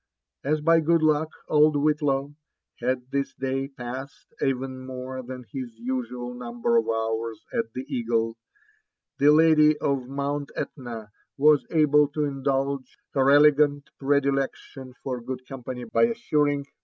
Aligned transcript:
As 0.43 0.61
by 0.61 0.79
good 0.79 1.03
luck 1.03 1.29
old 1.47 1.75
Whitlaw 1.75 2.33
had 2.79 3.11
this 3.11 3.35
day 3.35 3.67
passed 3.67 4.33
'even 4.43 4.83
more 4.83 5.21
than 5.21 5.45
his 5.53 5.75
usual 5.77 6.33
number 6.33 6.75
of 6.77 6.89
hours 6.89 7.45
at 7.53 7.71
the 7.73 7.85
Eagle, 7.87 8.35
the 9.19 9.29
lady 9.31 9.77
of 9.77 10.07
Mount 10.07 10.51
Etna 10.55 11.11
was 11.37 11.67
able 11.69 12.07
to 12.13 12.23
indulge, 12.25 12.97
her 13.13 13.29
elegant 13.29 13.91
predilection 13.99 14.95
for 15.03 15.21
good 15.21 15.47
company 15.47 15.83
by 15.83 16.05
assuring 16.07 16.61
Hr. 16.63 16.71